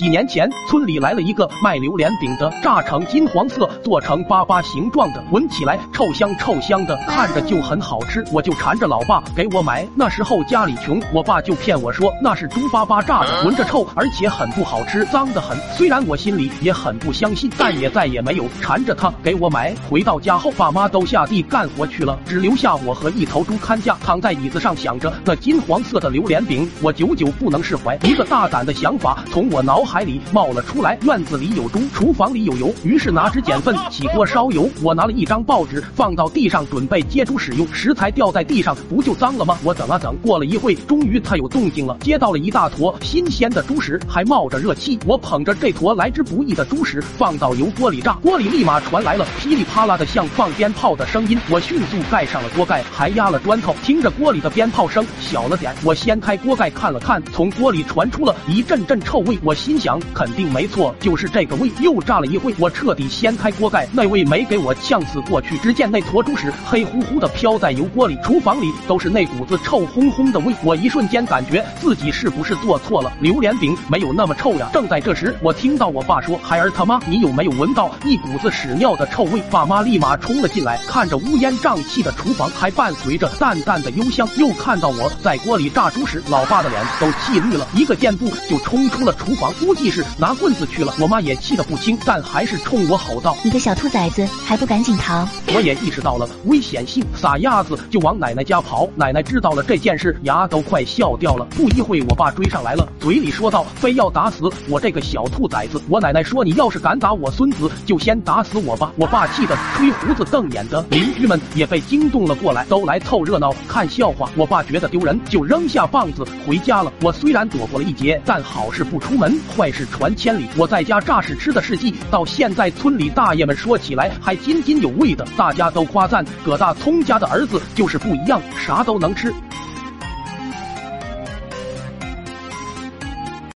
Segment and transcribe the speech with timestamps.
[0.00, 8.24] 几年前，村里来了一个卖榴莲饼的，炸成金黄色，做成粑粑形状的，闻起来臭香臭香的，看着就很好吃。
[8.32, 9.86] 我就缠着老爸给我买。
[9.94, 15.54] 那时候家里穷，我爸就骗我说那是猪粑粑炸的，闻着臭，而且很不好吃，脏得很。
[15.76, 19.74] 虽然我心里也很不相信，但也再也没有缠着他给我买。
[19.90, 27.98] 回到家后，爸妈都下地干活去了，只留下我和一头猪看家，躺在椅子上想着那金黄色的榴莲饼，我久久不能释怀。
[28.04, 34.70] 一个大胆的想法从我脑海海里冒了出来，院子里有猪，厨房里有油，于是拿纸剪粪起锅烧油。
[34.84, 37.66] 我拿了一张报纸放到地上，准备接猪使用。
[37.72, 39.58] 食材掉在地上，不就脏了吗？
[39.64, 44.96] 我等啊等，过了一会，终于它有动静了，接到了一大坨新鲜的猪屎，还冒着热气。
[45.04, 51.36] 我捧着这坨来之不易的猪屎放到油锅里炸，锅里立马传来了噼里啪啦的像放鞭炮的声音。
[51.50, 55.74] 我迅速盖上了锅盖，还压了砖头，听着锅里的鞭炮声小了点。
[55.82, 59.36] 我掀开锅盖看了看，从锅里传出了一阵阵臭味。
[59.42, 61.72] 我心想，肯定没错，就是这个味。
[61.80, 65.56] 又炸了一会，我彻底掀开锅盖，那味没给我呛死过去。
[65.58, 70.54] 只见那坨猪屎黑乎乎的飘在油锅里，厨房里都是那股子臭烘烘的味。
[70.62, 73.10] 我一瞬间感觉自己是不是做错了？
[73.20, 74.68] 榴莲饼没有那么臭呀。
[74.72, 90.92] 正在这时，我听到我爸说：“孩儿他妈，你有没有闻到一股子屎尿的臭味？”爸妈立马冲了进来，看着乌烟瘴气的厨房，还伴随着淡淡的幽香，又看到我在锅里炸猪屎，老爸的脸都气绿了，一个箭步就冲出了厨房，估计是拿棍子去了。
[90.98, 98.88] 我妈也气得不轻，但还是冲我吼道：“你个小兔崽子，还不赶紧逃！”我也意识到了危险性，撒丫子就往奶奶家跑。
[98.96, 101.46] 奶奶知道了这件事，牙都快笑掉了。
[101.50, 114.28] 不一会，我爸追上来了，嘴里说道：“非要打死我这个小兔崽子！”我奶奶说：“你要是敢打我孙子，就先打死我吧！”我爸气得吹胡子瞪眼的，邻居们也被惊动了过来，都来凑热闹看笑话。
[114.34, 116.92] 我爸觉得丢人，就扔下棒子回家了。
[117.02, 120.46] 我虽然躲过了一劫，但好事不出门，怪事传千里。
[120.56, 129.30] 我在家炸屎吃的事迹，到现在村里大爷们说起来还津津有味的，大家都夸赞葛大聪家的儿子就是不一样，啥都能吃。